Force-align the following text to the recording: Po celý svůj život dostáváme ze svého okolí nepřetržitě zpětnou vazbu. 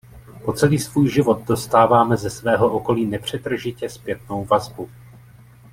Po 0.45 0.53
celý 0.53 0.79
svůj 0.79 1.09
život 1.09 1.43
dostáváme 1.47 2.17
ze 2.17 2.29
svého 2.29 2.71
okolí 2.73 3.05
nepřetržitě 3.05 3.89
zpětnou 3.89 4.45
vazbu. 4.45 4.89